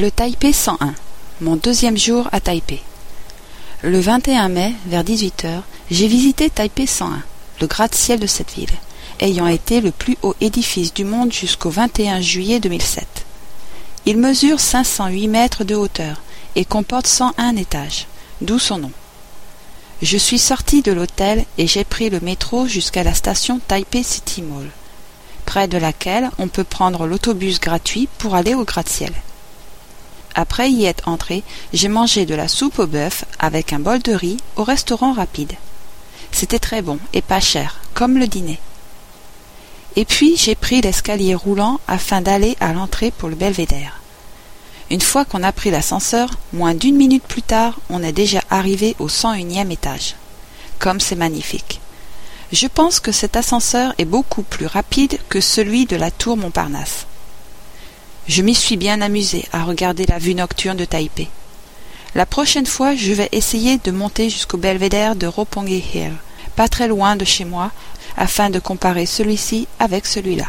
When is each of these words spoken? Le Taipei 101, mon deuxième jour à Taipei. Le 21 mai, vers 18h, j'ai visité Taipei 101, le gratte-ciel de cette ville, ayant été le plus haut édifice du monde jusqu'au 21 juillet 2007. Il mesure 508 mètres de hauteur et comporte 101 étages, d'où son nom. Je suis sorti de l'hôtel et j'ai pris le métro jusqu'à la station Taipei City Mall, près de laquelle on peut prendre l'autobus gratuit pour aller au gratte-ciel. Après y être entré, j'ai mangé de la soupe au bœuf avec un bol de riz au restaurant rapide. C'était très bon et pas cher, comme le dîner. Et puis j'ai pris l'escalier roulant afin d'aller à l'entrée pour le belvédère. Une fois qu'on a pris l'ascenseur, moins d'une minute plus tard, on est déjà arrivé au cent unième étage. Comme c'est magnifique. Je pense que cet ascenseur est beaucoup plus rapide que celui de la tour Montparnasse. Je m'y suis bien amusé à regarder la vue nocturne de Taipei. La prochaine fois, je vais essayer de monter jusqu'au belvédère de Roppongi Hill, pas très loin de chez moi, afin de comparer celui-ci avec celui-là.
Le 0.00 0.10
Taipei 0.10 0.54
101, 0.54 0.94
mon 1.42 1.56
deuxième 1.56 1.98
jour 1.98 2.26
à 2.32 2.40
Taipei. 2.40 2.80
Le 3.82 4.00
21 4.00 4.48
mai, 4.48 4.72
vers 4.86 5.04
18h, 5.04 5.60
j'ai 5.90 6.06
visité 6.06 6.48
Taipei 6.48 6.86
101, 6.86 7.22
le 7.60 7.66
gratte-ciel 7.66 8.18
de 8.18 8.26
cette 8.26 8.54
ville, 8.54 8.72
ayant 9.20 9.46
été 9.46 9.82
le 9.82 9.90
plus 9.90 10.16
haut 10.22 10.34
édifice 10.40 10.94
du 10.94 11.04
monde 11.04 11.34
jusqu'au 11.34 11.68
21 11.68 12.22
juillet 12.22 12.60
2007. 12.60 13.06
Il 14.06 14.16
mesure 14.16 14.58
508 14.58 15.28
mètres 15.28 15.64
de 15.64 15.74
hauteur 15.74 16.22
et 16.56 16.64
comporte 16.64 17.06
101 17.06 17.56
étages, 17.56 18.06
d'où 18.40 18.58
son 18.58 18.78
nom. 18.78 18.92
Je 20.00 20.16
suis 20.16 20.38
sorti 20.38 20.80
de 20.80 20.92
l'hôtel 20.92 21.44
et 21.58 21.66
j'ai 21.66 21.84
pris 21.84 22.08
le 22.08 22.20
métro 22.20 22.66
jusqu'à 22.66 23.02
la 23.02 23.12
station 23.12 23.60
Taipei 23.68 24.02
City 24.02 24.40
Mall, 24.40 24.70
près 25.44 25.68
de 25.68 25.76
laquelle 25.76 26.30
on 26.38 26.48
peut 26.48 26.64
prendre 26.64 27.06
l'autobus 27.06 27.60
gratuit 27.60 28.08
pour 28.16 28.34
aller 28.34 28.54
au 28.54 28.64
gratte-ciel. 28.64 29.12
Après 30.40 30.70
y 30.70 30.86
être 30.86 31.06
entré, 31.06 31.42
j'ai 31.74 31.88
mangé 31.88 32.24
de 32.24 32.34
la 32.34 32.48
soupe 32.48 32.78
au 32.78 32.86
bœuf 32.86 33.26
avec 33.38 33.74
un 33.74 33.78
bol 33.78 33.98
de 34.00 34.14
riz 34.14 34.38
au 34.56 34.64
restaurant 34.64 35.12
rapide. 35.12 35.52
C'était 36.32 36.58
très 36.58 36.80
bon 36.80 36.98
et 37.12 37.20
pas 37.20 37.40
cher, 37.40 37.82
comme 37.92 38.16
le 38.16 38.26
dîner. 38.26 38.58
Et 39.96 40.06
puis 40.06 40.38
j'ai 40.38 40.54
pris 40.54 40.80
l'escalier 40.80 41.34
roulant 41.34 41.78
afin 41.86 42.22
d'aller 42.22 42.56
à 42.58 42.72
l'entrée 42.72 43.10
pour 43.10 43.28
le 43.28 43.34
belvédère. 43.34 44.00
Une 44.88 45.02
fois 45.02 45.26
qu'on 45.26 45.42
a 45.42 45.52
pris 45.52 45.70
l'ascenseur, 45.70 46.30
moins 46.54 46.72
d'une 46.72 46.96
minute 46.96 47.24
plus 47.24 47.42
tard, 47.42 47.78
on 47.90 48.02
est 48.02 48.10
déjà 48.10 48.40
arrivé 48.48 48.96
au 48.98 49.10
cent 49.10 49.34
unième 49.34 49.70
étage. 49.70 50.14
Comme 50.78 51.00
c'est 51.00 51.16
magnifique. 51.16 51.82
Je 52.50 52.66
pense 52.66 52.98
que 52.98 53.12
cet 53.12 53.36
ascenseur 53.36 53.92
est 53.98 54.06
beaucoup 54.06 54.42
plus 54.42 54.66
rapide 54.66 55.18
que 55.28 55.42
celui 55.42 55.84
de 55.84 55.96
la 55.96 56.10
tour 56.10 56.38
Montparnasse. 56.38 57.04
Je 58.30 58.42
m'y 58.42 58.54
suis 58.54 58.76
bien 58.76 59.00
amusé 59.00 59.44
à 59.52 59.64
regarder 59.64 60.06
la 60.06 60.20
vue 60.20 60.36
nocturne 60.36 60.76
de 60.76 60.84
Taipei. 60.84 61.26
La 62.14 62.26
prochaine 62.26 62.64
fois, 62.64 62.94
je 62.94 63.12
vais 63.12 63.28
essayer 63.32 63.78
de 63.78 63.90
monter 63.90 64.30
jusqu'au 64.30 64.56
belvédère 64.56 65.16
de 65.16 65.26
Roppongi 65.26 65.82
Hill, 65.92 66.12
pas 66.54 66.68
très 66.68 66.86
loin 66.86 67.16
de 67.16 67.24
chez 67.24 67.44
moi, 67.44 67.72
afin 68.16 68.48
de 68.48 68.60
comparer 68.60 69.04
celui-ci 69.04 69.66
avec 69.80 70.06
celui-là. 70.06 70.46